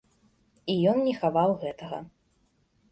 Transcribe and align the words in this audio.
І 0.73 0.77
ён 0.93 0.97
не 1.09 1.13
хаваў 1.21 1.55
гэтага. 1.67 2.03